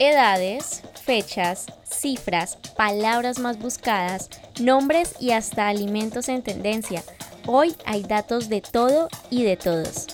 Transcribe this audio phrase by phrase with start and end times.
[0.00, 4.28] Edades, fechas, cifras, palabras más buscadas,
[4.60, 7.04] nombres y hasta alimentos en tendencia.
[7.46, 10.06] Hoy hay datos de todo y de todos.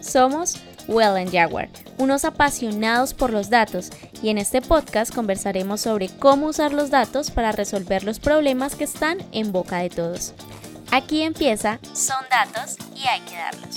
[0.00, 0.56] Somos
[0.88, 1.68] Well Jaguar,
[1.98, 3.90] unos apasionados por los datos,
[4.22, 8.84] y en este podcast conversaremos sobre cómo usar los datos para resolver los problemas que
[8.84, 10.32] están en boca de todos.
[10.90, 13.71] Aquí empieza Son datos y hay que darlos.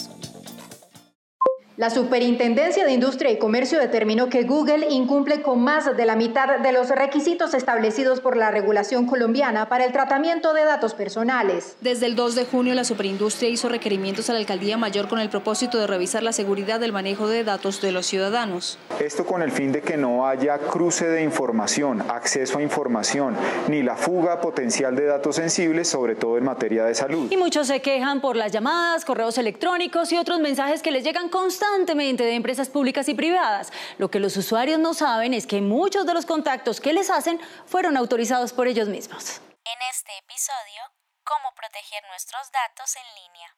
[1.78, 6.60] La Superintendencia de Industria y Comercio determinó que Google incumple con más de la mitad
[6.60, 11.76] de los requisitos establecidos por la regulación colombiana para el tratamiento de datos personales.
[11.82, 15.28] Desde el 2 de junio, la Superindustria hizo requerimientos a la Alcaldía Mayor con el
[15.28, 18.78] propósito de revisar la seguridad del manejo de datos de los ciudadanos.
[19.02, 23.36] Esto con el fin de que no haya cruce de información, acceso a información,
[23.68, 27.30] ni la fuga potencial de datos sensibles, sobre todo en materia de salud.
[27.30, 31.28] Y muchos se quejan por las llamadas, correos electrónicos y otros mensajes que les llegan
[31.28, 33.72] constantemente constantemente de empresas públicas y privadas.
[33.98, 37.40] Lo que los usuarios no saben es que muchos de los contactos que les hacen
[37.66, 39.42] fueron autorizados por ellos mismos.
[39.66, 40.82] En este episodio,
[41.24, 43.56] cómo proteger nuestros datos en línea.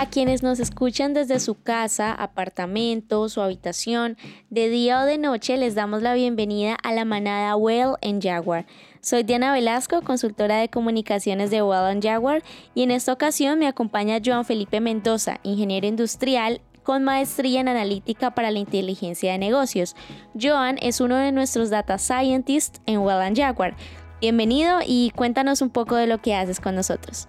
[0.00, 4.16] A quienes nos escuchan desde su casa, apartamento, su habitación,
[4.48, 8.64] de día o de noche, les damos la bienvenida a la manada Well en Jaguar.
[9.00, 12.42] Soy Diana Velasco, consultora de comunicaciones de Well Jaguar,
[12.74, 18.32] y en esta ocasión me acompaña Joan Felipe Mendoza, ingeniero industrial con maestría en analítica
[18.32, 19.94] para la inteligencia de negocios.
[20.40, 23.76] Joan es uno de nuestros data scientists en Well Jaguar.
[24.20, 27.28] Bienvenido y cuéntanos un poco de lo que haces con nosotros.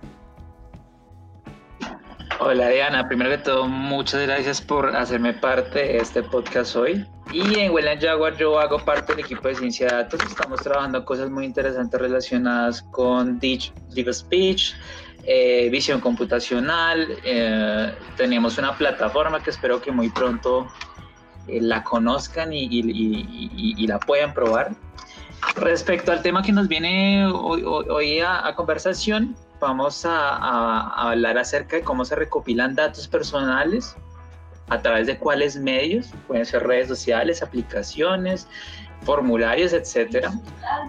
[2.42, 7.06] Hola Diana, primero que todo muchas gracias por hacerme parte de este podcast hoy.
[7.34, 10.22] Y en Welland Jaguar yo hago parte del equipo de ciencia de datos.
[10.26, 14.74] Estamos trabajando cosas muy interesantes relacionadas con digital speech,
[15.26, 17.10] eh, visión computacional.
[17.26, 20.66] Eh, tenemos una plataforma que espero que muy pronto
[21.46, 24.72] eh, la conozcan y, la puedan probar.
[25.58, 32.06] Respecto al tema que nos viene hoy, a conversación, vamos a, hablar acerca de cómo
[32.06, 33.96] se recopilan datos personales,
[34.70, 38.48] a través de cuáles medios, pueden ser redes sociales, aplicaciones,
[39.02, 40.32] formularios, etcétera.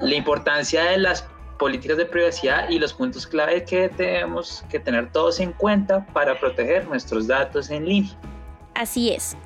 [0.01, 1.27] La importancia de las
[1.59, 6.39] políticas de privacidad y los puntos clave que tenemos que tener todos en cuenta para
[6.39, 8.13] proteger nuestros datos en línea.
[8.75, 9.37] Así es.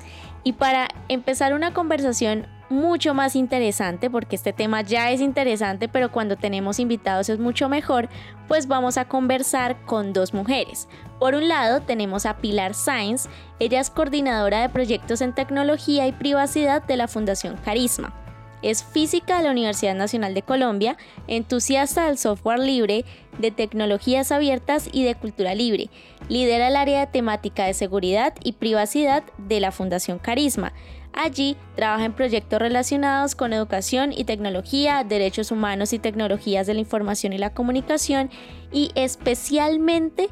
[0.43, 6.11] Y para empezar una conversación mucho más interesante, porque este tema ya es interesante, pero
[6.11, 8.09] cuando tenemos invitados es mucho mejor,
[8.47, 10.87] pues vamos a conversar con dos mujeres.
[11.19, 13.27] Por un lado tenemos a Pilar Sainz,
[13.59, 18.13] ella es coordinadora de proyectos en tecnología y privacidad de la Fundación Carisma.
[18.61, 20.97] Es física de la Universidad Nacional de Colombia,
[21.27, 23.05] entusiasta del software libre,
[23.37, 25.89] de tecnologías abiertas y de cultura libre.
[26.29, 30.73] Lidera el área de temática de seguridad y privacidad de la Fundación Carisma.
[31.17, 36.81] Allí trabaja en proyectos relacionados con educación y tecnología, derechos humanos y tecnologías de la
[36.81, 38.29] información y la comunicación
[38.73, 40.27] y especialmente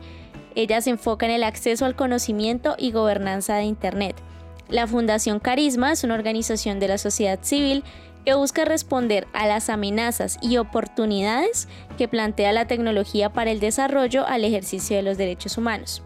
[0.55, 4.17] ella se enfoca en el acceso al conocimiento y gobernanza de Internet.
[4.67, 7.85] La Fundación Carisma es una organización de la sociedad civil
[8.25, 14.27] que busca responder a las amenazas y oportunidades que plantea la tecnología para el desarrollo
[14.27, 16.03] al ejercicio de los derechos humanos.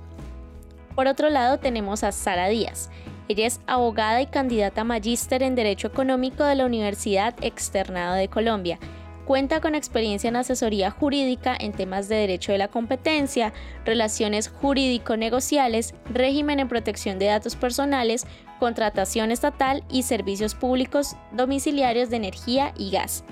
[0.95, 2.91] Por otro lado tenemos a Sara Díaz.
[3.29, 8.79] Ella es abogada y candidata magíster en Derecho Económico de la Universidad Externado de Colombia.
[9.25, 13.51] Cuenta con experiencia en asesoría jurídica en temas de derecho de la competencia,
[13.83, 18.25] relaciones jurídico-negociales, régimen en protección de datos personales,
[18.61, 23.25] contratación estatal y servicios públicos domiciliarios de energía y gas.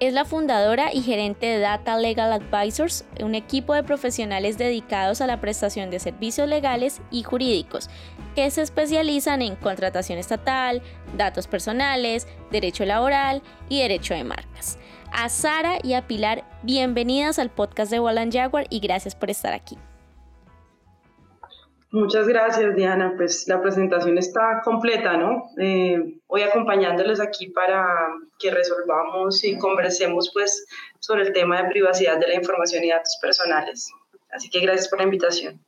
[0.00, 5.26] Es la fundadora y gerente de Data Legal Advisors, un equipo de profesionales dedicados a
[5.26, 7.90] la prestación de servicios legales y jurídicos,
[8.34, 10.82] que se especializan en contratación estatal,
[11.16, 14.78] datos personales, derecho laboral y derecho de marcas.
[15.12, 19.52] A Sara y a Pilar, bienvenidas al podcast de Wallan Jaguar y gracias por estar
[19.52, 19.76] aquí.
[21.90, 23.12] Muchas gracias, Diana.
[23.18, 25.50] Pues la presentación está completa, ¿no?
[25.58, 27.86] Eh, hoy acompañándoles aquí para
[28.38, 30.64] que resolvamos y conversemos pues
[31.00, 33.92] sobre el tema de privacidad de la información y datos personales.
[34.30, 35.60] Así que gracias por la invitación.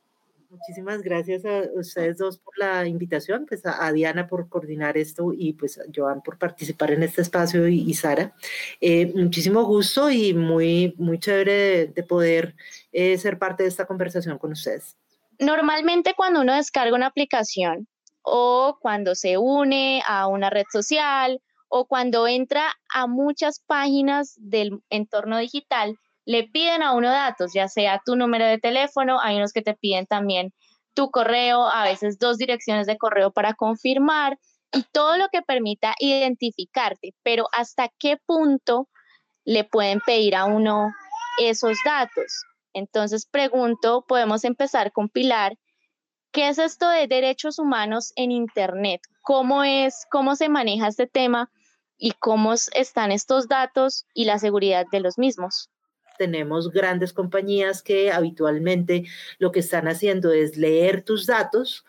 [0.55, 5.55] Muchísimas gracias a ustedes dos por la invitación, pues a, Diana por coordinar esto y
[5.55, 8.37] pues a Joan por participar en este espacio y, Sara.
[8.81, 12.55] Eh, muchísimo gusto y muy, muy chévere de, poder
[12.93, 14.97] eh, ser parte de esta conversación con ustedes.
[15.41, 17.89] Normalmente cuando uno descarga una aplicación
[18.23, 24.81] o cuando se une a una red social o cuando entra a muchas páginas del
[24.89, 29.53] entorno digital, le piden a uno datos, ya sea tu número de teléfono, hay unos
[29.53, 30.53] que te piden también
[30.95, 34.39] tu correo, a veces dos direcciones de correo para confirmar
[34.73, 38.89] y todo lo que permita identificarte, pero hasta qué punto
[39.45, 40.93] le pueden pedir a uno
[41.39, 42.45] esos datos.
[42.73, 45.57] Entonces pregunto, podemos empezar con Pilar,
[46.33, 49.01] ¿qué es esto de derechos humanos en Internet?
[49.23, 51.51] ¿Cómo es, cómo se maneja este tema
[51.99, 55.71] y cómo están estos datos y la seguridad de los mismos?
[56.19, 59.05] Tenemos grandes compañías que habitualmente
[59.39, 61.85] lo que están haciendo es leer tus datos,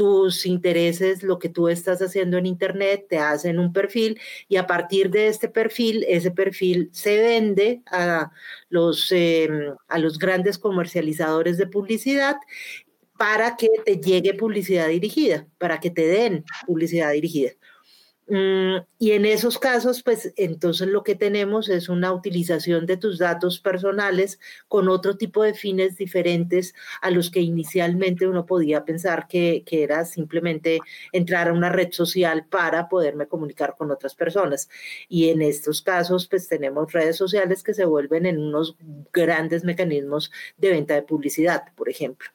[0.00, 4.18] tus intereses, lo que tú estás haciendo en Internet, te hacen un perfil
[4.48, 8.30] y a partir de este perfil, ese perfil se vende a
[8.70, 12.36] los, em, a los grandes comercializadores de publicidad
[13.18, 17.50] para que te llegue publicidad dirigida, para que te den publicidad dirigida.
[18.32, 23.18] Mm, y en esos casos, pues entonces lo que tenemos es una utilización de tus
[23.18, 24.38] datos personales
[24.68, 26.72] con otro tipo de fines diferentes
[27.02, 30.78] a los que inicialmente uno podía pensar que, que era simplemente
[31.10, 34.68] entrar a una red social para poderme comunicar con otras personas.
[35.08, 38.76] Y en estos casos, pues tenemos redes sociales que se vuelven en unos
[39.12, 42.30] grandes mecanismos de venta de publicidad, por ejemplo.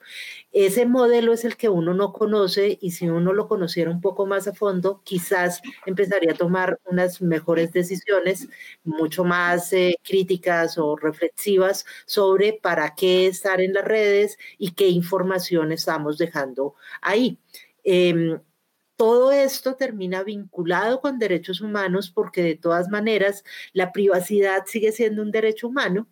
[0.58, 4.26] Ese modelo es el que uno no conoce y si uno lo conociera un poco
[4.26, 8.48] más a fondo, quizás empezaría a tomar unas mejores decisiones,
[8.86, 14.88] mucho más eh, críticas o reflexivas sobre para qué estar en las redes y qué
[14.88, 17.38] información estamos dejando ahí.
[17.84, 18.40] Em,
[18.96, 23.44] todo esto termina vinculado con derechos humanos porque de todas maneras
[23.74, 26.08] la privacidad sigue siendo un derecho humano,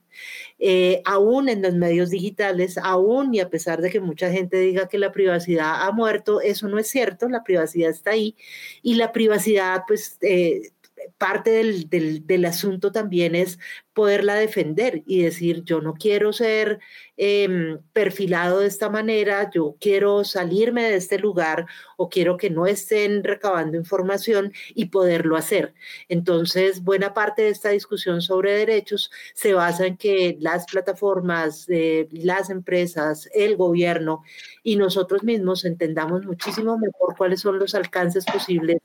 [0.60, 4.88] eh, aún en los medios digitales, aún y a pesar de que mucha gente diga
[4.88, 8.36] que la privacidad ha muerto, eso no es cierto, la privacidad está ahí
[8.82, 10.18] y la privacidad pues...
[10.22, 10.72] Eh,
[11.18, 11.90] parte del,
[12.26, 13.60] del, asunto también es
[13.94, 16.80] poderla defender y decir, yo no quiero ser
[17.18, 21.68] em, perfilado de esta manera, yo quiero salirme de este lugar
[21.98, 25.74] o quiero que no estén recabando información y poderlo hacer.
[26.10, 32.08] Entonces, buena parte de esta discusión sobre derechos se basa en que las plataformas, eh,
[32.12, 34.24] las empresas, el gobierno
[34.64, 38.78] y nosotros mismos entendamos muchísimo mejor cuáles son los alcances posibles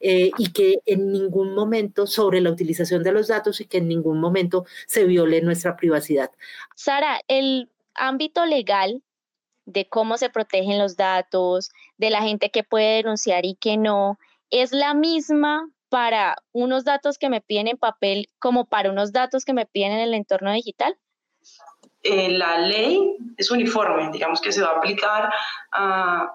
[0.00, 3.88] eh, y que en ningún momento sobre la utilización de los datos y que en
[3.88, 4.51] ningún momento
[4.86, 6.30] se viole nuestra privacidad.
[6.76, 9.02] Sara, el ámbito legal
[9.64, 14.18] de cómo se protegen los datos, de la gente que puede denunciar y que no,
[14.50, 19.44] es la misma para unos datos que me piden en papel como para unos datos
[19.44, 20.96] que me piden en el entorno digital?
[22.02, 25.30] Eh, la ley es uniforme, digamos que se va a aplicar
[25.70, 26.32] a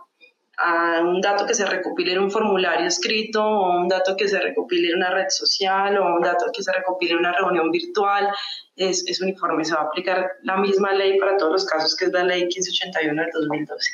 [0.58, 4.40] a un dato que se recopile en un formulario escrito o un dato que se
[4.40, 8.28] recopile en una red social o un dato que se recopile en una reunión virtual,
[8.76, 12.06] es, es, uniforme, se va a aplicar la misma ley para todos los casos, que
[12.06, 13.92] es la ley 1581 del 2012.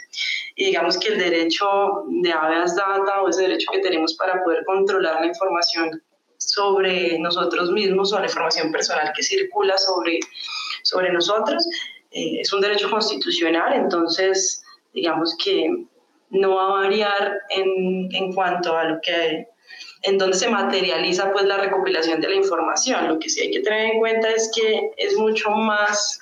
[0.55, 1.67] Y digamos que el derecho
[2.07, 6.01] de habeas data o ese derecho que tenemos para poder controlar la información
[6.37, 10.19] sobre nosotros mismos o la información personal que circula sobre,
[10.83, 11.65] sobre nosotros,
[12.11, 14.63] eh, es un derecho constitucional, entonces
[14.93, 15.87] digamos que
[16.33, 19.47] no va a variar en, en cuanto a lo que
[20.03, 23.07] en donde se materializa pues la recopilación de la información.
[23.07, 26.19] Lo que sí hay que tener en cuenta es que es mucho más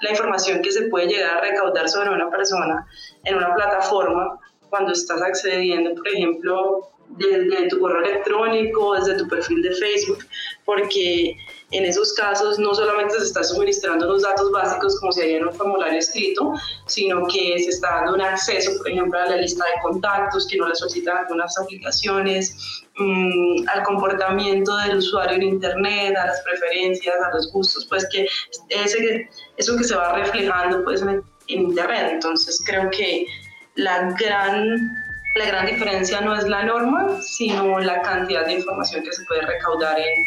[0.00, 2.86] la información que se puede llegar a recaudar sobre una persona
[3.24, 4.38] en una plataforma
[4.70, 10.24] cuando estás accediendo, por ejemplo, desde tu correo electrónico, desde tu perfil de Facebook,
[10.64, 11.36] porque
[11.70, 15.48] en esos casos no solamente se está suministrando los datos básicos como si haría en
[15.48, 16.54] un formulario escrito,
[16.86, 20.56] sino que se está dando un acceso, por ejemplo, a la lista de contactos que
[20.56, 27.16] no le solicitan algunas aplicaciones, mm, al comportamiento del usuario en Internet, a las preferencias,
[27.20, 28.26] a los gustos, pues que
[28.70, 32.12] ese, eso que se va reflejando pues en, en Internet.
[32.12, 33.26] Entonces creo que
[33.74, 35.07] la gran
[35.38, 39.42] la gran diferencia no es la norma, sino la cantidad de información que se puede
[39.42, 40.24] recaudar en,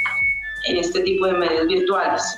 [0.67, 2.37] en este tipo de medios virtuales.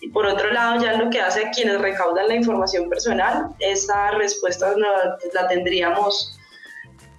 [0.00, 4.74] Y por otro lado, ya lo que hace quienes recaudan la información personal, esa respuesta
[4.76, 6.36] la, la tendríamos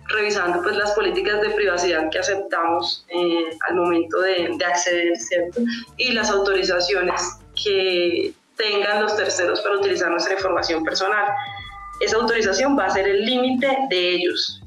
[0.09, 5.61] revisando pues las políticas de privacidad que aceptamos eh, al momento de, de, acceder, ¿cierto?
[5.97, 7.21] Y las autorizaciones
[7.63, 11.25] que tengan los terceros para utilizar nuestra información personal.
[11.99, 14.61] Esa autorización va a ser el límite de ellos,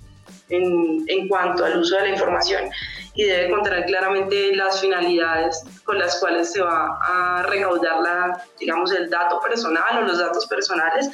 [0.48, 2.70] en, cuanto al uso de la información
[3.14, 8.92] y debe contener claramente las finalidades con las cuales se va a recaudar la, digamos,
[8.92, 11.10] el dato personal o los datos personales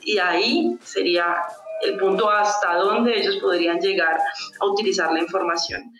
[0.00, 1.36] y ahí sería
[1.82, 4.18] el punto hasta donde ellos podrían llegar
[4.60, 5.92] a utilizar la información.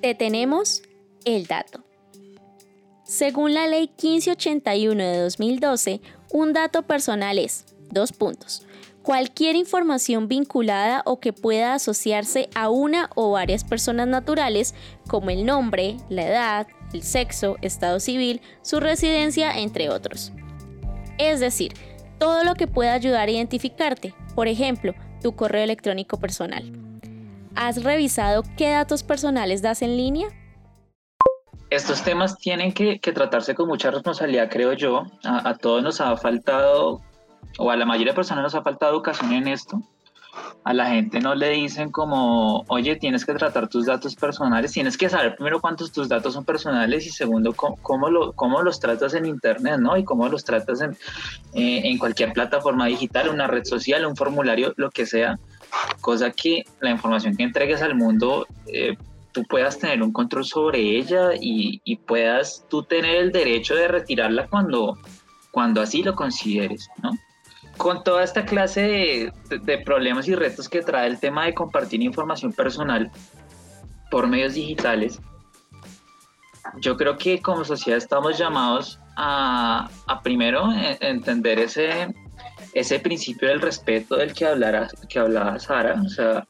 [0.00, 0.82] Detenemos
[1.24, 1.80] el dato.
[3.04, 8.66] Según la ley 1581 de 2012, un dato personal es Dos puntos.
[9.04, 14.74] Cualquier información vinculada o que pueda asociarse a una o varias personas naturales,
[15.08, 20.32] como el nombre, la edad, el sexo, estado civil, su residencia, entre otros.
[21.18, 21.74] Es decir,
[22.18, 26.64] todo lo que pueda ayudar a identificarte, por ejemplo, tu correo electrónico personal.
[27.54, 30.28] ¿Has revisado qué datos personales das en línea?
[31.68, 35.02] Estos temas tienen que, tratarse con mucha responsabilidad, creo yo.
[35.24, 37.02] A, todos nos ha faltado,
[37.58, 39.82] o a la mayoría de personas nos ha faltado educación en esto.
[40.64, 44.96] A la gente no le dicen como, oye, tienes que tratar tus datos personales, tienes
[44.96, 49.14] que saber primero cuántos tus datos son personales y segundo, cómo, lo, cómo los tratas
[49.14, 49.96] en Internet, ¿no?
[49.96, 50.92] Y cómo los tratas en,
[51.52, 55.38] eh, en cualquier plataforma digital, una red social, un formulario, lo que sea
[56.00, 58.96] cosa que la información que entregues al mundo eh,
[59.34, 64.46] tú puedas tener un control sobre ella y, puedas tú tener el derecho de retirarla
[64.46, 64.96] cuando,
[65.50, 67.10] cuando así lo consideres, ¿no?
[67.76, 72.52] Con toda esta clase de, problemas y retos que trae el tema de compartir información
[72.52, 73.10] personal
[74.10, 75.20] por medios digitales,
[76.80, 82.14] yo creo que como sociedad estamos llamados a, a primero e, entender ese,
[82.74, 86.46] ese principio del respeto del que, hablara, que hablaba Sara, o sea,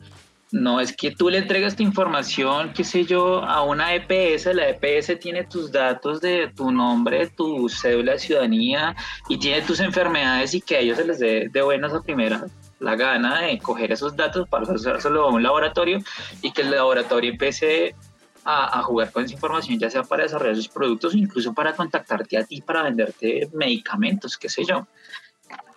[0.54, 4.68] no es que tú le entregas tu información, qué sé yo, a una EPS, la
[4.68, 8.94] EPS tiene tus datos de tu nombre, tu cédula de ciudadanía
[9.28, 12.46] y tiene tus enfermedades y que a ellos se les dé de buenas a primera
[12.78, 15.98] la gana de coger esos datos para hacerlo a un laboratorio
[16.40, 17.96] y que el laboratorio empiece
[18.44, 21.74] a, a, jugar con esa información, ya sea para desarrollar sus productos o incluso para
[21.74, 24.86] contactarte a ti para venderte medicamentos, qué sé yo.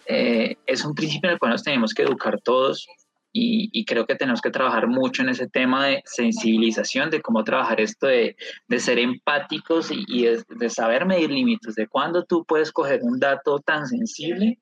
[0.05, 2.87] Eh, es un principio en el cual nos tenemos que educar todos
[3.31, 7.79] y, creo que tenemos que trabajar mucho en ese tema de sensibilización, de cómo trabajar
[7.79, 8.35] esto de,
[8.67, 13.59] de ser empáticos y, de, saber medir límites, de cuándo tú puedes coger un dato
[13.59, 14.59] tan sensible,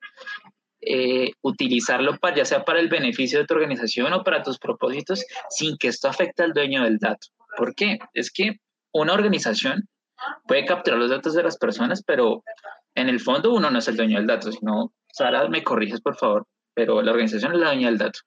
[0.80, 5.24] eh, utilizarlo para, ya sea para el beneficio de tu organización o para tus propósitos,
[5.50, 7.28] sin que esto afecte al dueño del dato.
[7.56, 7.98] ¿Por qué?
[8.12, 8.60] Es que
[8.92, 9.88] una organización
[10.46, 12.42] puede capturar los datos de las personas, pero
[12.94, 16.16] en el fondo uno no es el dueño del dato, sino Sara, me corriges por
[16.16, 18.20] favor, pero la organización es la dueña del dato.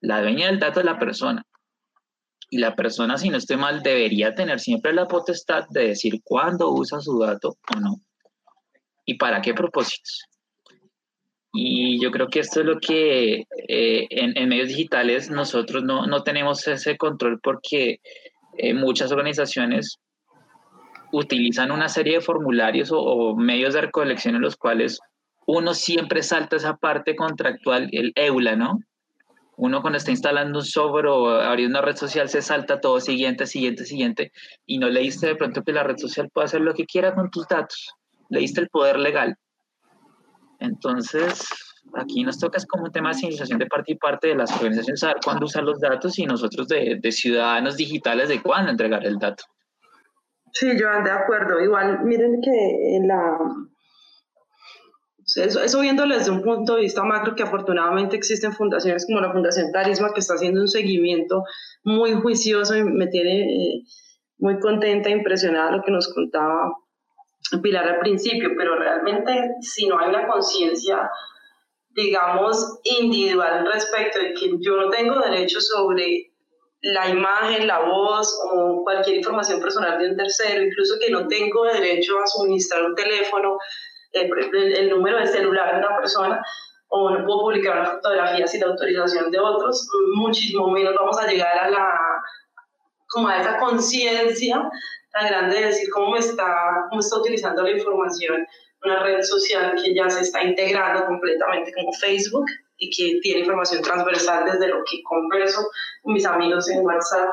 [0.00, 1.44] La dueña del dato es la persona.
[2.50, 6.70] Y la persona, si no estoy mal, debería tener siempre la potestad de decir cuándo
[6.70, 8.00] usa su dato o no.
[9.04, 10.28] Y para qué propósitos.
[11.52, 16.22] Y yo creo que esto es lo que eh, en, medios digitales nosotros no, no,
[16.22, 18.00] tenemos ese control porque
[18.58, 19.98] eh, muchas organizaciones
[21.10, 25.00] utilizan una serie de formularios o, o, medios de recolección en los cuales
[25.46, 28.80] uno siempre salta esa parte contractual, el EULA, ¿no?
[29.58, 33.44] Uno cuando está instalando un software o abriendo una red social se salta todo siguiente,
[33.44, 34.30] siguiente, siguiente,
[34.66, 37.28] y no leíste de pronto que la red social puede hacer lo que quiera con
[37.28, 37.92] tus datos.
[38.30, 39.34] Leíste el poder legal.
[40.60, 41.48] Entonces,
[41.94, 44.52] aquí nos toca es como un tema de civilización de parte y parte de las
[44.52, 49.18] organizaciones, saber cuándo usar los datos y nosotros de, ciudadanos digitales de cuándo entregar el
[49.18, 49.42] dato.
[50.52, 51.60] Sí, yo de acuerdo.
[51.60, 53.36] Igual, miren que en la,
[55.36, 59.32] eso, eso viéndolo desde un punto de vista macro, que afortunadamente existen fundaciones como la
[59.32, 61.44] Fundación Tarisma, que está haciendo un seguimiento
[61.84, 63.82] muy juicioso y me tiene eh,
[64.38, 66.72] muy contenta e impresionada lo que nos contaba
[67.62, 71.10] Pilar al principio, pero realmente si no hay una conciencia,
[71.90, 76.30] digamos, individual respecto de que yo no tengo derecho sobre
[76.82, 81.64] la imagen, la voz o cualquier información personal de un tercero, incluso que no tengo
[81.64, 83.56] derecho a suministrar un teléfono,
[84.12, 86.42] el, número de celular de una persona
[86.88, 91.26] o no puedo publicar una fotografía sin la autorización de otros, muchísimo menos vamos a
[91.26, 91.88] llegar a la
[93.08, 94.70] como a esa conciencia
[95.12, 98.46] tan grande de decir cómo está, cómo está utilizando la información
[98.84, 102.46] una red social que ya se está integrando completamente como Facebook
[102.78, 105.68] y que tiene información transversal desde lo que converso
[106.02, 107.28] con mis amigos en WhatsApp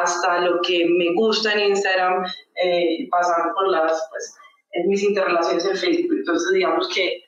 [0.00, 2.26] hasta lo que me gusta en Instagram,
[2.62, 4.36] eh, pasando por las pues,
[4.72, 6.16] en mis interrelaciones en Facebook.
[6.18, 7.24] Entonces, digamos que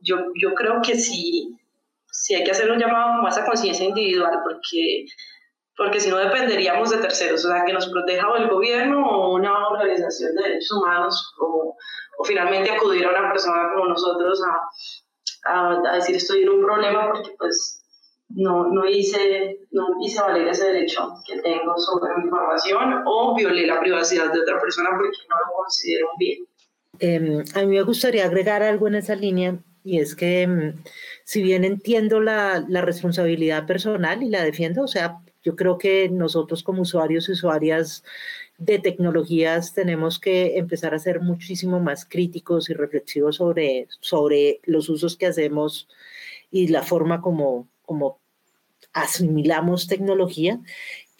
[0.00, 1.56] yo, yo creo que sí,
[2.10, 5.04] sí hay que hacer un llamado más a conciencia individual, porque,
[5.76, 9.34] porque si no dependeríamos de terceros, o sea, que nos proteja o el gobierno o
[9.34, 11.76] una organización de derechos humanos, o,
[12.22, 14.42] finalmente acudir a una persona como nosotros
[15.46, 17.80] a, a decir estoy en un problema porque pues
[18.36, 23.66] no, no, hice, no hice valer ese derecho que tengo sobre mi información o violé
[23.66, 26.44] la privacidad de otra persona porque no lo considero bien.
[27.00, 30.74] Em, a mí me gustaría agregar algo en esa línea y es que em,
[31.24, 36.08] si bien entiendo la, la, responsabilidad personal y la defiendo, o sea, yo creo que
[36.10, 38.04] nosotros como usuarios y usuarias
[38.58, 44.90] de tecnologías tenemos que empezar a ser muchísimo más críticos y reflexivos sobre, sobre los
[44.90, 45.88] usos que hacemos
[46.50, 48.18] y la forma como, como
[48.92, 50.60] asimilamos tecnología,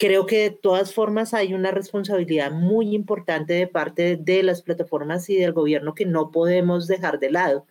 [0.01, 5.29] creo que de todas formas hay una responsabilidad muy importante de parte de las plataformas
[5.29, 7.67] y del gobierno que no podemos dejar de lado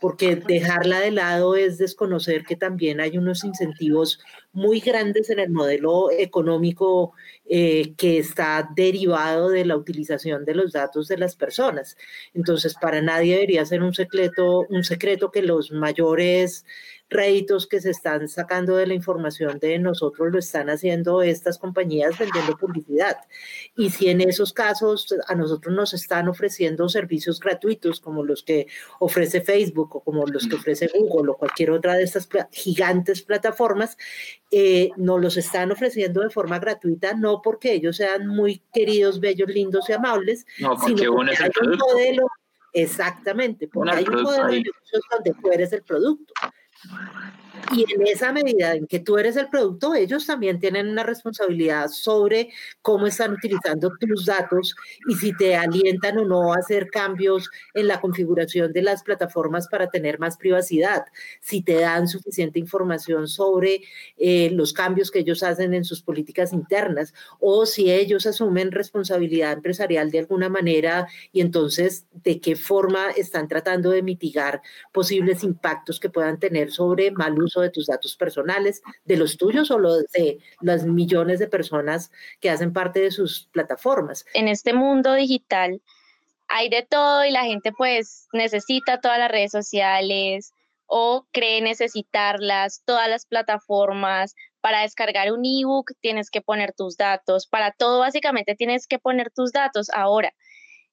[0.00, 4.20] porque dejarla de lado es desconocer que también hay unos incentivos
[4.52, 7.12] muy grandes en el modelo económico
[7.46, 11.96] eh, que está derivado de la utilización de los datos de las personas.
[12.34, 16.66] Entonces, para nadie debería ser un secreto, un secreto que los mayores
[17.08, 22.18] réditos que se están sacando de la información de nosotros lo están haciendo estas compañías
[22.18, 23.16] vendiendo publicidad.
[23.76, 28.66] Y si en esos casos a nosotros nos están ofreciendo servicios gratuitos como los que
[28.98, 33.96] ofrece Facebook o como los que ofrece Google o cualquier otra de estas gigantes plataformas,
[34.50, 39.48] eh, nos los están ofreciendo de forma gratuita, no porque ellos sean muy queridos, bellos,
[39.48, 42.26] lindos y amables, sino porque hay un modelo,
[42.72, 46.32] exactamente, porque hay un modelo de negocios donde tú eres el producto.
[47.72, 51.88] Y en esa medida en que tú eres el producto, ellos también tienen una responsabilidad
[51.88, 54.76] sobre cómo están utilizando tus datos
[55.08, 59.66] y si te alientan o no a hacer cambios en la configuración de las plataformas
[59.68, 61.06] para tener más privacidad,
[61.40, 63.80] si te dan suficiente información sobre
[64.16, 69.52] eh, los cambios que ellos hacen en sus políticas internas o si ellos asumen responsabilidad
[69.52, 75.98] empresarial de alguna manera y entonces de qué forma están tratando de mitigar posibles impactos
[75.98, 80.04] que puedan tener sobre mal uso de tus datos personales, de los tuyos o los
[80.12, 84.24] de las millones de personas que hacen parte de sus plataformas.
[84.34, 85.80] En este mundo digital
[86.48, 90.52] hay de todo y la gente pues necesita todas las redes sociales
[90.86, 94.34] o cree necesitarlas, todas las plataformas.
[94.60, 99.30] Para descargar un ebook tienes que poner tus datos, para todo básicamente tienes que poner
[99.30, 100.32] tus datos ahora.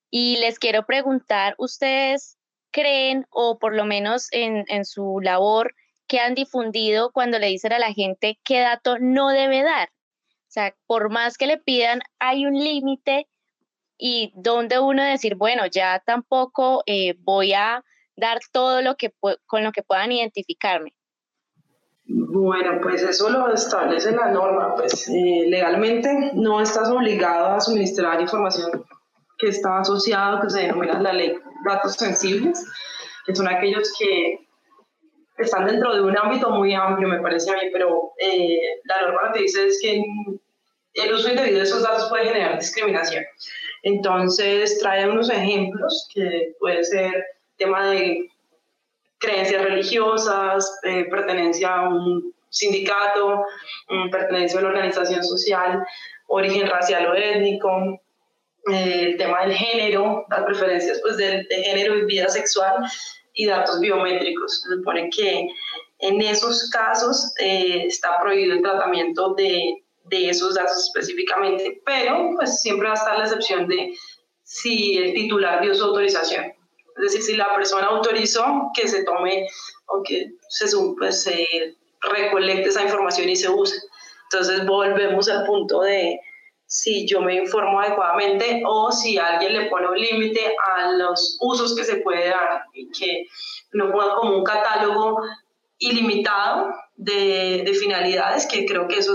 [0.09, 2.37] Y les quiero preguntar, ¿ustedes
[2.73, 5.73] creen o por lo menos en, en su labor
[6.07, 9.87] que han difundido cuando le dicen a la gente qué dato no debe dar.
[9.87, 13.27] O sea, por más que le pidan, hay un límite
[13.97, 17.83] y donde uno decir, bueno, ya tampoco eh, voy a
[18.15, 19.13] dar todo lo que
[19.45, 20.93] con lo que puedan identificarme.
[22.05, 28.19] Bueno, pues eso lo establece la norma, pues eh, legalmente no estás obligado a suministrar
[28.19, 28.85] información
[29.43, 32.65] que está asociada, que se denomina la ley datos sensibles,
[33.25, 34.39] que son aquellos que
[35.37, 39.27] están dentro de un ámbito muy amplio, me parece a mí, pero eh, la norma
[39.27, 40.01] lo que dice es que
[40.93, 43.25] el uso indebido de esos datos puede generar discriminación.
[43.81, 47.25] Entonces, trae unos ejemplos que puede ser
[47.57, 48.29] tema de
[49.17, 53.43] creencias religiosas, eh, pertenencia a un sindicato,
[53.89, 55.85] mm, pertenencia a una organización social,
[56.27, 57.99] origen racial o étnico,
[58.71, 62.85] eh, el tema del género, las preferencias pues, de, de género y vida sexual,
[63.33, 64.61] y datos biométricos.
[64.61, 65.47] Se supone que
[65.99, 72.61] en esos casos eh, está prohibido el tratamiento de, de, esos datos específicamente, pero pues
[72.61, 73.93] siempre va a estar la excepción de
[74.43, 76.45] si el titular dio su autorización.
[76.97, 79.47] Es decir, si la persona autorizó que se tome
[79.87, 80.65] o que se,
[80.97, 81.47] pues, se
[82.01, 83.77] recolecte esa información y se use.
[84.31, 86.19] Entonces volvemos al punto de
[86.73, 91.75] si yo me informo adecuadamente o si alguien le pone un límite a los usos
[91.75, 93.27] que se puede dar y que
[93.73, 95.21] no ponga como un catálogo
[95.77, 99.13] ilimitado de, de, finalidades, que creo que eso,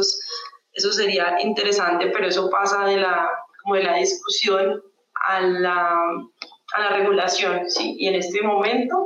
[0.73, 3.29] eso sería interesante, pero eso pasa de la,
[3.65, 4.81] como de la discusión
[5.27, 5.99] a la,
[6.75, 7.97] a la regulación, ¿sí?
[7.99, 9.05] Y en este momento,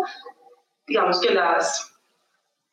[0.86, 1.90] digamos que las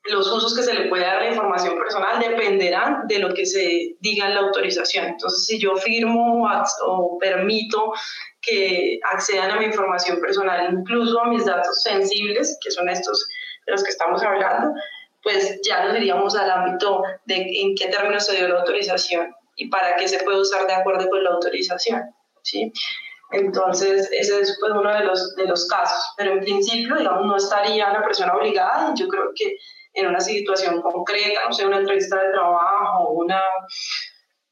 [0.09, 3.45] los usos que se le puede dar a la información personal dependerán de lo que
[3.45, 5.05] se diga en la autorización.
[5.05, 6.47] Entonces, si yo firmo
[6.85, 7.93] o permito
[8.41, 13.27] que accedan a mi información personal, incluso a mis datos sensibles, que son estos
[13.65, 14.73] de los que estamos hablando,
[15.21, 19.69] pues ya nos iríamos al ámbito de en qué términos se dio la autorización y
[19.69, 22.01] para qué se puede usar de acuerdo con la autorización.
[22.43, 22.71] ¿sí?
[23.31, 26.13] Entonces, ese es pues, uno de los, de los casos.
[26.17, 28.93] Pero en principio, digamos, no estaría la persona obligada.
[28.95, 29.57] Yo creo que
[29.93, 33.41] en una situación concreta, no sé, una entrevista de trabajo, una,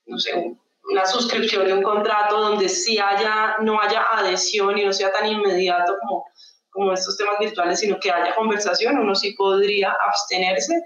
[0.05, 0.55] no sé,
[0.89, 5.27] una suscripción de un contrato donde sí haya, no haya adhesión y no sea tan
[5.27, 6.25] inmediato como,
[6.69, 10.81] como estos temas virtuales, sino que haya conversación, uno sí podría abstenerse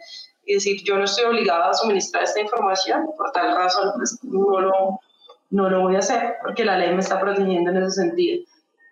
[0.46, 4.60] y decir, yo no estoy obligada a suministrar esta información, por tal razón pues, no,
[4.60, 5.00] lo,
[5.52, 8.44] no lo voy a hacer, porque la ley me está protegiendo en ese sentido.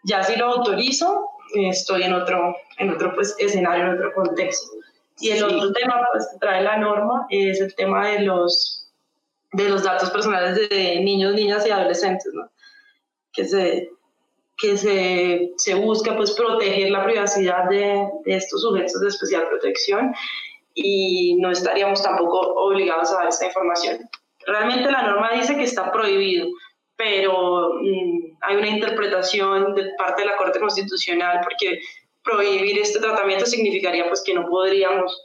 [0.04, 4.72] Ya si lo autorizo, estoy en otro, en otro pues, escenario, en otro contexto.
[5.20, 8.90] Y el otro tema pues, que trae la norma es el tema de los,
[9.54, 12.50] de los datos personales de niños, niñas y adolescentes, ¿no?
[13.34, 13.90] que, se,
[14.58, 20.14] que se, se busca pues, proteger la privacidad de, de estos sujetos de especial protección
[20.74, 24.00] y no estaríamos tampoco obligados a dar esta información.
[24.46, 26.48] Realmente la norma dice que está prohibido,
[26.96, 31.80] pero mm, hay una interpretación de parte de la Corte Constitucional porque
[32.30, 35.24] prohibir este tratamiento significaría pues que no podríamos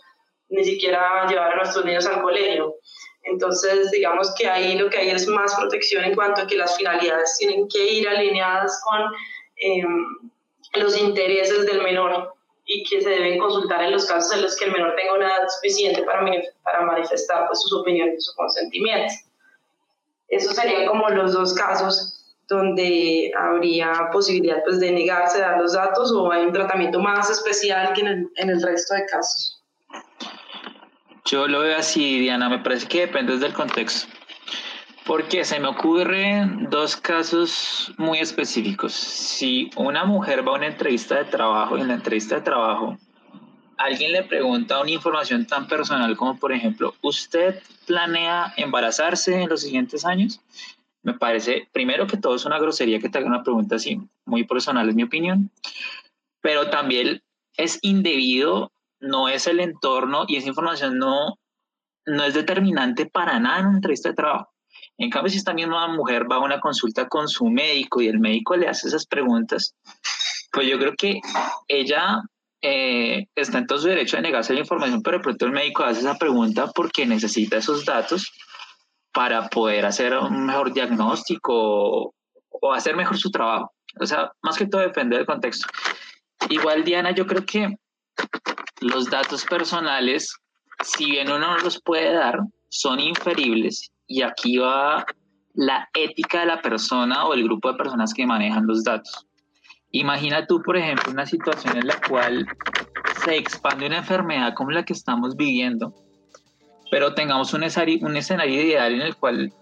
[0.49, 2.77] ni siquiera llevar a nuestros niños al colegio.
[3.25, 6.77] Entonces, digamos que ahí lo que hay es más protección en cuanto a que las
[6.77, 9.01] finalidades tienen que ir alineadas con
[9.57, 10.31] em,
[10.75, 12.35] los intereses del menor
[12.67, 15.27] y que se deben consultar en los casos en los que el menor tenga una
[15.27, 16.23] edad suficiente para,
[16.83, 19.15] manifestar pues, sus opiniones y su consentimiento.
[20.29, 25.73] Esos serían como los dos casos donde habría posibilidad pues, de negarse a dar los
[25.73, 29.63] datos o hay un tratamiento más especial que en el, en el resto de casos.
[31.25, 34.13] Yo lo veo así, Diana, me parece que depende del contexto.
[35.07, 38.93] Porque se me ocurren dos casos muy específicos.
[38.93, 42.97] Si una mujer va a una entrevista de trabajo y en la entrevista de trabajo
[43.77, 49.63] alguien le pregunta una información tan personal como, por ejemplo, ¿usted planea embarazarse en los
[49.63, 50.41] siguientes años?
[51.05, 54.45] Me parece, primero que todo, es una grosería que te haga una pregunta así, muy
[54.45, 55.51] personal, es mi opinión,
[56.41, 57.23] pero también
[57.57, 61.39] es indebido, no es el entorno y esa información no,
[62.07, 64.51] no es determinante para nada en una entrevista de trabajo.
[64.97, 68.19] En cambio, si esta misma mujer va a una consulta con su médico y el
[68.19, 69.75] médico le hace esas preguntas,
[70.53, 71.21] pues yo creo que
[71.69, 72.23] ella
[72.63, 75.85] eh, está en todo su derecho de negarse la información, pero de pronto el médico
[75.85, 78.33] hace esa pregunta porque necesita esos datos
[79.15, 82.13] para poder hacer un mejor diagnóstico
[82.51, 83.73] o hacer mejor su trabajo.
[84.01, 85.67] O sea, más que todo depende del contexto.
[86.51, 87.79] Igual, Diana, yo creo que
[88.81, 90.37] los datos personales,
[90.83, 95.07] si bien uno no los puede dar, son inferibles y aquí va
[95.55, 99.27] la ética de la persona o el grupo de personas que manejan los datos.
[99.93, 102.47] Imagina tú, por ejemplo, una situación en la cual
[103.25, 105.95] se expande una enfermedad como la que estamos viviendo,
[106.91, 109.53] pero tengamos un escenario, un escenario ideal en el cual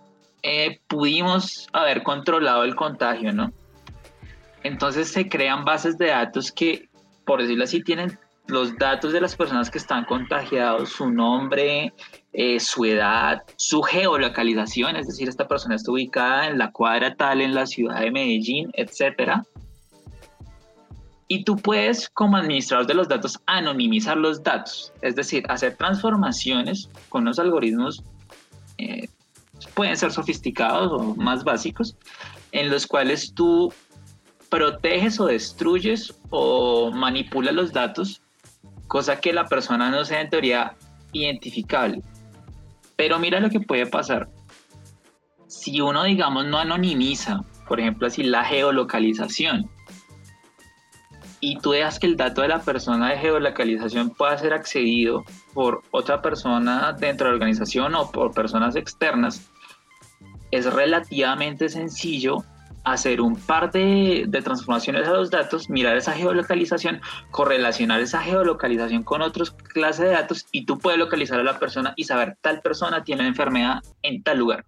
[0.43, 3.53] eh, pudimos haber controlado el contagio, ¿no?
[4.63, 6.89] Entonces se crean bases de datos que,
[7.25, 11.93] por decirlo así, tienen los datos de las personas que están contagiados, su nombre,
[12.33, 17.41] eh, su edad, su geolocalización, es decir, esta persona está ubicada en la cuadra tal,
[17.41, 19.45] en la ciudad de Medellín, etcétera.
[21.29, 26.91] Y tú puedes, como administrador de los datos, anonimizar los datos, es decir, hacer transformaciones
[27.09, 28.03] con los algoritmos,
[28.79, 29.09] eh,
[29.75, 31.97] pueden ser sofisticados o más básicos,
[32.51, 33.73] en los cuales tú
[34.51, 38.23] proteges o destruyes o manipulas los datos
[38.93, 40.77] cosa que la persona no sea en teoría
[41.13, 42.03] identificable.
[42.95, 44.29] Pero mira lo que puede pasar.
[45.47, 49.71] Si uno, digamos, no anonimiza, por ejemplo, así la geolocalización,
[51.45, 55.83] y tú dejas que el dato de la persona de geolocalización pueda ser accedido por
[55.91, 59.51] otra persona dentro de la organización o por personas externas,
[60.53, 62.45] es relativamente sencillo
[62.85, 67.01] hacer un par de, transformaciones a los datos, mirar esa geolocalización,
[67.33, 71.93] correlacionar esa geolocalización con otras clases de datos y tú puedes localizar a la persona
[71.97, 74.65] y saber tal persona tiene enfermedad en tal lugar.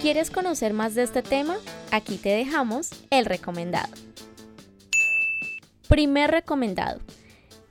[0.00, 1.58] ¿Quieres conocer más de este tema?
[1.90, 3.92] Aquí te dejamos el recomendado.
[5.88, 7.00] Primer recomendado.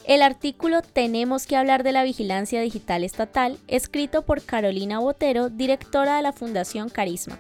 [0.06, 6.18] El artículo Tenemos que hablar de la vigilancia digital estatal, escrito por Carolina Botero, directora
[6.18, 7.40] de la Fundación Carisma.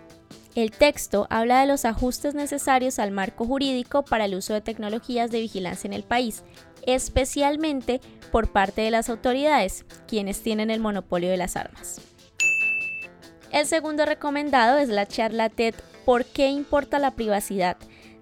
[0.56, 5.30] El texto habla de los ajustes necesarios al marco jurídico para el uso de tecnologías
[5.30, 6.42] de vigilancia en el país,
[6.88, 12.09] especialmente por parte de las autoridades, quienes tienen el monopolio de las armas.
[13.52, 17.78] El segundo recomendado es la charla TED ¿Por qué importa la privacidad?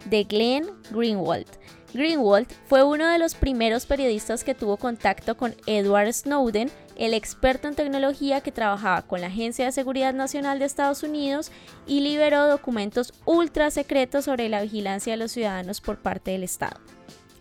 [0.05, 1.47] de Glenn Greenwald,
[1.93, 7.67] Greenwald fue uno de los primeros periodistas que tuvo contacto con Edward Snowden, el experto
[7.67, 11.51] en tecnología que trabajaba con la Agencia de Seguridad Nacional de Estados Unidos
[11.85, 16.79] y liberó documentos ultra secretos sobre la vigilancia de los ciudadanos por parte del Estado.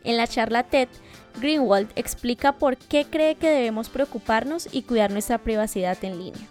[0.05, 0.89] En la charla TED,
[1.41, 6.49] Greenwald explica por qué cree que debemos preocuparnos y cuidar nuestra privacidad en línea.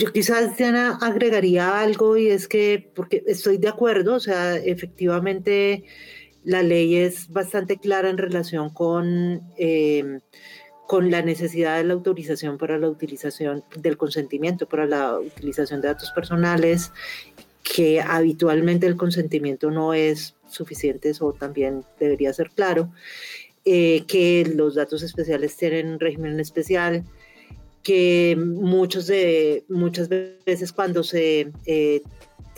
[0.00, 5.84] Yo quizás, Diana, agregaría algo y es que, porque estoy de acuerdo, o sea, efectivamente
[6.42, 10.20] la ley es bastante clara en relación con, em,
[10.86, 15.88] con la necesidad de la autorización para la utilización del consentimiento para la utilización de
[15.88, 16.92] datos personales,
[17.62, 22.90] que habitualmente el consentimiento no es suficiente, eso también debería ser claro,
[23.66, 27.04] eh, que los datos especiales tienen un régimen especial
[27.82, 32.02] que muchos de, muchas veces cuando se eh,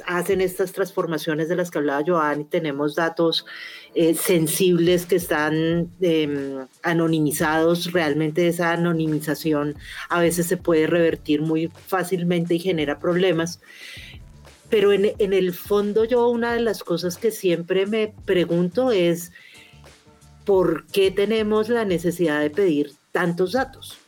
[0.06, 3.46] hacen estas transformaciones de las que hablaba Joan tenemos datos
[3.94, 9.76] eh, sensibles que están em, anonimizados, realmente esa anonimización
[10.08, 13.60] a veces se puede revertir muy fácilmente y genera problemas.
[14.70, 19.30] Pero en, en el fondo yo una de las cosas que siempre me pregunto es,
[20.46, 24.01] ¿por qué tenemos la necesidad de pedir tantos datos?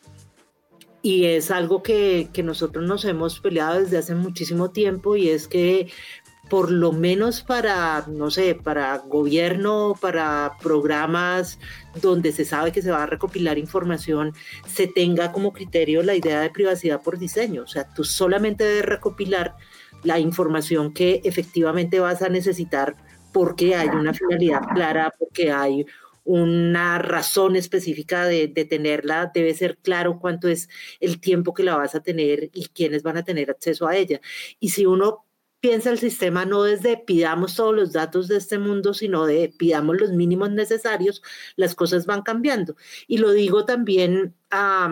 [1.05, 5.49] Y es algo que, que, nosotros nos hemos peleado desde hace muchísimo tiempo y es
[5.49, 5.93] que
[6.49, 11.59] por lo menos para, no sé, para gobierno, para programas
[12.01, 14.33] donde se sabe que se va a recopilar información,
[14.67, 17.65] se tenga como criterio la idea de privacidad por diseño.
[17.65, 19.57] O sea, tú solamente debes recopilar
[20.05, 22.97] la información que efectivamente vas a necesitar
[23.31, 25.85] porque hay una finalidad clara, porque hay
[26.25, 30.69] una razón específica de, tenerla, debe ser claro cuánto es
[31.01, 34.21] el tiempo que la vas a tener y quiénes van a tener acceso a ella.
[34.61, 35.27] Y si uno
[35.61, 40.01] piensa el sistema no desde pidamos todos los datos de este mundo, sino de pidamos
[40.01, 41.23] los mínimos necesarios,
[41.57, 42.77] las cosas van cambiando.
[43.07, 44.91] Y lo digo también a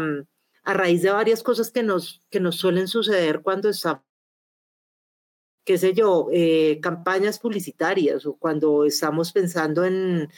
[0.64, 4.02] raíz de varias cosas que nos, que nos suelen suceder cuando estamos
[5.64, 10.28] qué sé yo, eh, campañas publicitarias o cuando estamos pensando en,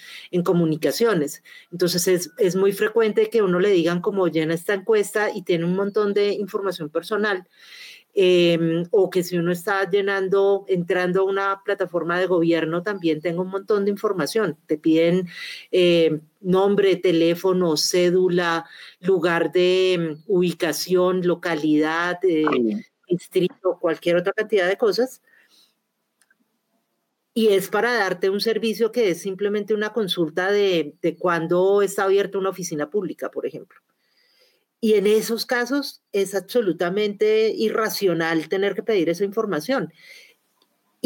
[0.45, 1.43] comunicaciones.
[1.73, 5.65] Entonces es, es, muy frecuente que uno le digan como llena esta encuesta y tiene
[5.65, 7.47] un montón de información personal.
[8.17, 13.43] Em, o que si uno está llenando, entrando a una plataforma de gobierno, también tenga
[13.43, 14.57] un montón de información.
[14.67, 15.29] Te piden
[15.73, 18.67] eh, nombre, teléfono, cédula,
[19.01, 22.45] lugar de em, ubicación, localidad, eh,
[23.09, 25.23] distrito, cualquier otra cantidad de cosas.
[27.33, 32.05] Y es para darte un servicio que es simplemente una consulta de, de cuándo está
[32.05, 33.81] abierta una oficina pública, por ejemplo.
[34.81, 39.93] Y en esos casos es absolutamente irracional tener que pedir esa información.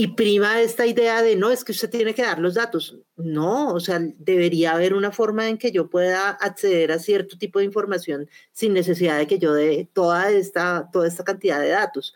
[0.00, 3.00] Y prima esta idea de no, es que usted tiene que dar los datos.
[3.16, 7.58] No, o sea, debería haber una forma en que yo pueda acceder a cierto tipo
[7.58, 12.14] de información sin necesidad de que yo dé toda esta, toda esta cantidad de datos.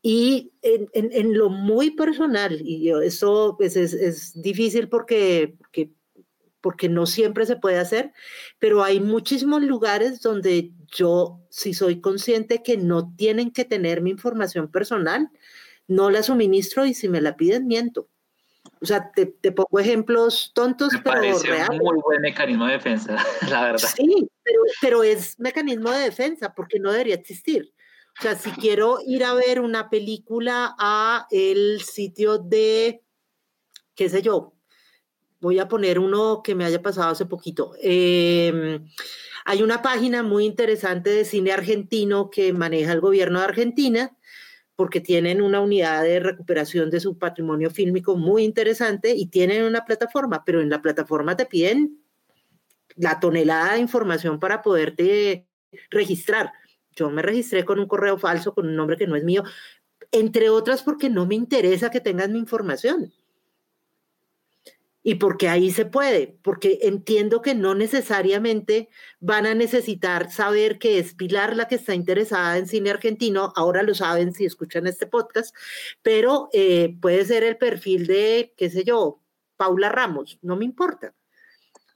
[0.00, 5.90] Y en, en, lo muy personal, y eso pues es, es, difícil porque, porque,
[6.62, 8.14] porque no siempre se puede hacer,
[8.58, 14.08] pero hay muchísimos lugares donde yo si soy consciente que no tienen que tener mi
[14.08, 15.28] información personal,
[15.86, 18.08] no la suministro y si me la piden, miento.
[18.80, 23.16] O sea, te, pongo ejemplos tontos, me pero parece un muy buen mecanismo de defensa,
[23.50, 23.88] la verdad.
[23.94, 27.72] Sí, pero, pero es mecanismo de defensa porque no debería existir.
[28.18, 33.02] O sea, si quiero ir a ver una película a el sitio de,
[33.94, 34.54] qué sé yo,
[35.40, 37.72] voy a poner uno que me haya pasado hace poquito.
[37.82, 38.86] Em,
[39.44, 44.16] hay una página muy interesante de cine argentino que maneja el gobierno de Argentina
[44.76, 49.84] porque tienen una unidad de recuperación de su patrimonio fílmico muy interesante y tienen una
[49.84, 52.00] plataforma, pero en la plataforma te piden
[52.96, 55.46] la tonelada de información para poderte
[55.90, 56.52] registrar.
[56.92, 59.44] Yo me registré con un correo falso, con un nombre que no es mío,
[60.12, 63.12] entre otras porque no me interesa que tengan mi información
[65.06, 68.88] y porque ahí se puede, porque entiendo que no necesariamente
[69.20, 73.82] van a necesitar saber que es Pilar la que está interesada en cine argentino, ahora
[73.82, 75.54] lo saben si escuchan este podcast,
[76.02, 79.20] pero eh, puede ser el perfil de, qué sé yo,
[79.58, 81.14] Paula Ramos, no me importa.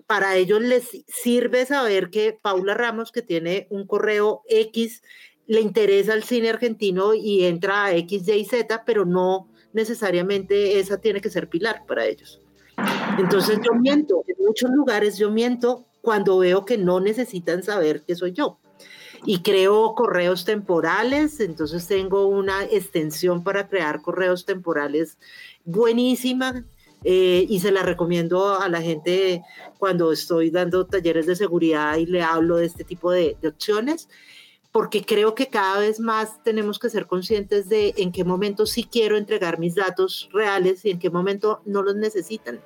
[0.07, 5.03] Para ellos les sirve saber que Paula Ramos, que tiene un correo X,
[5.47, 11.01] le interesa el cine argentino y entra a X, Y, Z, pero no necesariamente esa
[11.01, 12.43] tiene que ser Pilar para ellos.
[13.17, 18.15] Entonces yo miento, en muchos lugares yo miento cuando veo que no necesitan saber que
[18.15, 18.59] soy yo.
[19.25, 25.19] Y creo correos temporales, entonces tengo una extensión para crear correos temporales
[25.65, 26.65] buenísima
[27.03, 29.43] eh, y se la recomiendo a la gente
[29.79, 34.09] cuando estoy dando talleres de seguridad y le hablo de este tipo de, de opciones
[34.73, 38.85] porque creo que cada vez más tenemos que ser conscientes de en qué momento sí
[38.85, 42.61] quiero entregar mis datos reales y en qué momento no los necesitan.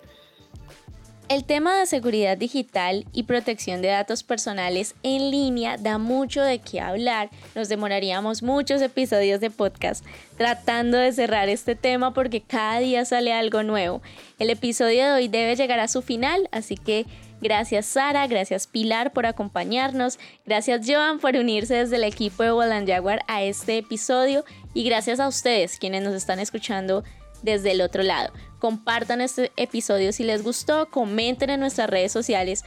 [1.33, 6.59] El tema de seguridad digital y protección de datos personales en línea da mucho de
[6.59, 7.31] qué hablar.
[7.55, 10.05] Nos demoraríamos muchos episodios de podcast
[10.37, 14.03] tratando de cerrar este tema porque cada día sale algo nuevo.
[14.38, 17.07] El episodio de hoy debe llegar a su final, así que
[17.40, 22.87] gracias Sara, gracias Pilar por acompañarnos, gracias Joan por unirse desde el equipo de Walland
[22.87, 27.05] Jaguar a este episodio y gracias a ustedes quienes nos están escuchando
[27.42, 28.35] desde el otro lado.
[28.62, 32.64] Compartan este episodio si les gustó, comenten en nuestras redes sociales